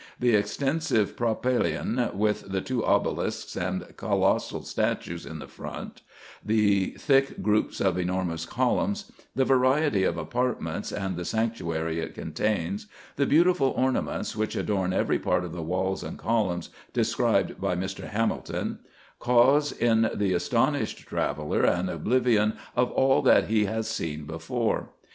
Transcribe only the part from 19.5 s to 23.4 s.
in the astonished traveller an oblivion of all